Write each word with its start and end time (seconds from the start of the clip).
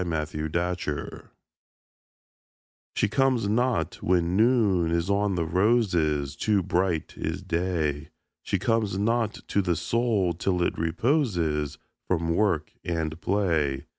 Y 0.03 0.25
Z 0.25 0.47
She 0.49 0.49
Comes 0.49 0.57
Not 0.83 1.05
She 2.95 3.07
comes 3.07 3.47
not 3.47 3.95
when 4.01 4.35
Noon 4.35 4.89
is 4.89 5.11
on 5.11 5.35
the 5.35 5.45
roses 5.45 6.35
Too 6.35 6.63
bright 6.63 7.13
is 7.15 7.43
Day. 7.43 8.09
She 8.41 8.57
comes 8.57 8.97
not 8.97 9.35
to 9.49 9.61
the 9.61 9.75
Soul 9.75 10.33
till 10.33 10.63
it 10.63 10.75
reposes 10.75 11.77
From 12.07 12.33
work 12.35 12.71
and 12.83 13.21
play. 13.21 13.85